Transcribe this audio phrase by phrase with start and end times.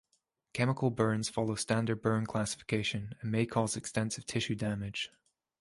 [0.53, 5.11] Chemical burns follow standard burn classification and may cause extensive tissue damage.